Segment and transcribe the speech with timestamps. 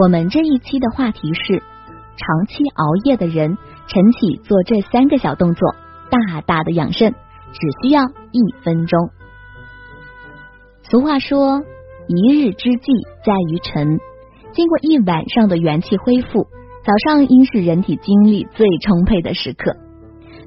[0.00, 1.60] 我们这一期的话题是：
[2.16, 3.58] 长期熬夜的人，
[3.88, 5.74] 晨起做这三个小动作，
[6.08, 7.10] 大大的养肾，
[7.52, 9.10] 只需要一分钟。
[10.84, 11.64] 俗话说，
[12.06, 12.92] 一日之计
[13.24, 13.98] 在于晨。
[14.52, 16.46] 经过一晚上的元气恢复，
[16.84, 19.74] 早上应是人体精力最充沛的时刻。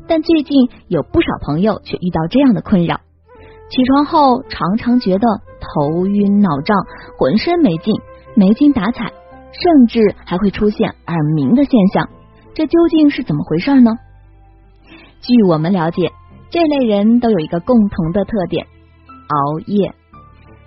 [0.08, 3.02] 但最近有不少朋友却遇到这样的困扰：
[3.70, 5.28] 起床后常常觉得
[5.60, 6.78] 头晕脑胀，
[7.18, 7.94] 浑身没劲，
[8.34, 9.12] 没精打采，
[9.52, 12.10] 甚至还会出现耳鸣的现象。
[12.54, 13.92] 这究竟是怎么回事呢？
[15.22, 16.12] 据我们了解，
[16.50, 18.66] 这类人都有一个共同的特点：
[19.28, 19.94] 熬夜。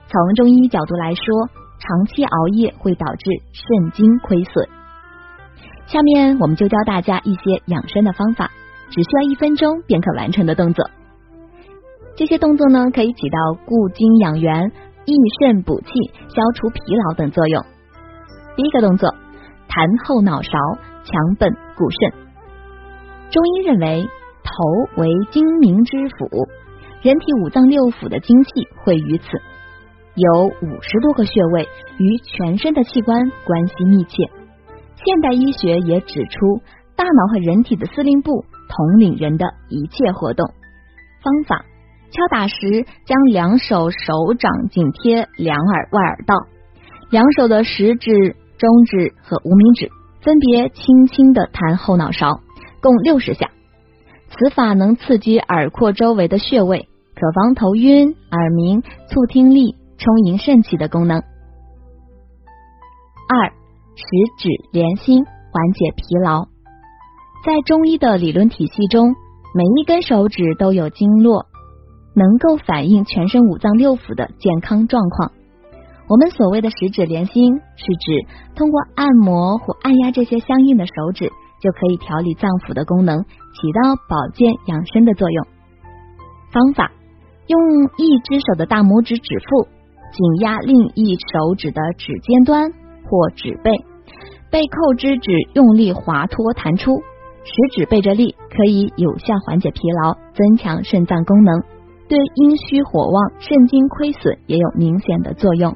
[0.07, 1.25] 从中医角度来说，
[1.79, 4.69] 长期熬夜会导致肾精亏损。
[5.87, 8.51] 下面我们就教大家一些养生的方法，
[8.91, 10.89] 只需要一分钟便可完成的动作。
[12.17, 14.73] 这些动作呢，可以起到固精养元、
[15.05, 15.87] 益肾补气、
[16.29, 17.65] 消除疲劳等作用。
[18.57, 19.11] 第一个动作，
[19.69, 20.51] 弹后脑勺，
[21.05, 22.13] 强本固肾。
[23.31, 24.09] 中医认为，
[24.45, 26.29] 头为精明之府，
[27.03, 28.51] 人体五脏六腑的精气
[28.85, 29.27] 汇于此。
[30.15, 34.31] 有五十多个穴位，与全身的器官关系密切。
[35.05, 36.63] 现代医学也指出，
[36.95, 40.47] 大脑和人体的司令部统领人的一切活动。
[41.21, 41.65] 方法：
[42.13, 46.37] 敲打时，将两手手掌紧贴两耳外耳道，
[47.11, 48.37] 两手的食指、
[48.67, 49.91] 中指和无名指
[50.23, 52.41] 分别轻轻的弹后脑勺，
[52.81, 53.51] 共六十下。
[54.31, 59.77] 此法能刺激耳廓周围的穴位，可防头晕、耳鸣、促听力。
[59.97, 61.19] 充盈肾气的功能。
[61.19, 61.23] 二，
[63.95, 64.05] 食
[64.37, 66.47] 指连心，缓解疲劳。
[67.47, 69.15] 在中医的理论体系中，
[69.55, 71.47] 每一根手指都有经络，
[72.15, 75.31] 能够反映全身五脏六腑的健康状况。
[76.09, 85.47] 我们所谓的十指连心，是指通过按摩或按压这些相应的手指，就可以调理脏腑的功能，起到保健养生的作用。
[86.53, 86.93] 方法：
[87.47, 87.61] 用
[87.99, 89.69] 一只手的大拇指指腹。
[90.15, 93.73] 紧压另一手指的指尖端或指背，
[94.49, 97.03] 背扣之指用力滑脱弹出，
[97.43, 101.61] 食指背着力，可以有效缓解疲劳，增强肾脏功能，
[102.09, 105.75] 对阴虚火旺、肾精亏损也有明显的作用。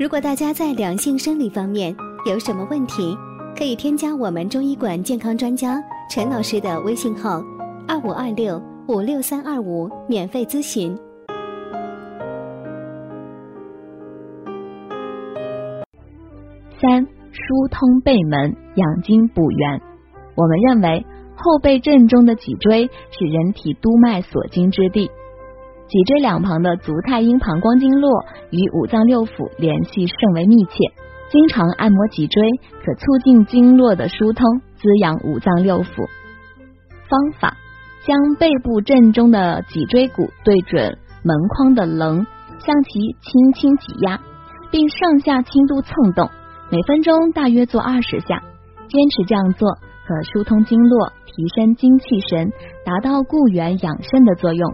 [0.00, 1.94] 如果大家在两性生理方面
[2.24, 3.14] 有什么问题，
[3.54, 5.78] 可以添加我们中医馆健康专家
[6.10, 7.44] 陈老师的微信号：
[7.86, 8.58] 二五二六。
[8.88, 10.96] 五六三二五，免费咨询。
[16.80, 19.82] 三，疏通背门，养精补元。
[20.34, 21.04] 我们认为
[21.36, 25.10] 后背正中的脊椎是人体督脉所经之地，
[25.90, 30.72] 脊椎两旁的足太阴膀胱经络与五脏六腑联系甚为密切。
[31.30, 32.48] 经常按摩脊椎，
[32.84, 36.06] 可促进经络的疏通，滋养五脏六腑。
[37.08, 37.56] 方法。
[38.06, 42.26] 将背部正中的脊椎骨对准门框的棱，
[42.58, 44.18] 向其轻轻挤压，
[44.70, 46.30] 并上下轻度蹭动，
[46.70, 48.42] 每分钟大约做二十下。
[48.88, 49.68] 坚持这样做，
[50.06, 52.50] 可疏通经络，提升精气神，
[52.86, 54.72] 达到固元养肾的作用。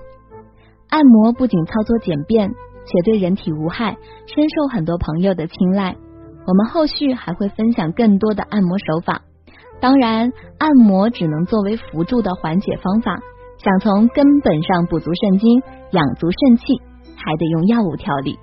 [0.89, 5.97] 按摩不仅操作简便，且对人体无害，深受很多朋友的青睐。
[6.47, 9.23] 我们后续还会分享更多的按摩手法。
[9.81, 13.19] 当然，按摩只能作为辅助的缓解方法。
[13.59, 16.65] 想从根本上补足肾精、养足肾气，
[17.17, 18.39] 还得用药物调理。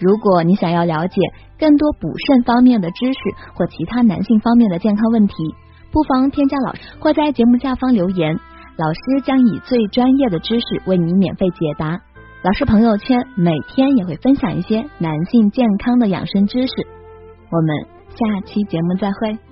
[0.00, 1.20] 如果你想要了解
[1.58, 3.18] 更多补肾方面的知识
[3.54, 5.34] 或其他男性方面的健康问题，
[5.92, 8.38] 不妨添加老师或在节目下方留言，
[8.78, 12.00] 老师将以最专业的知识为你免费解答。
[12.44, 16.72] 老师朋友圈每天也会分享一些男性健康的养生知识。
[17.50, 19.47] 我们下期节目再会。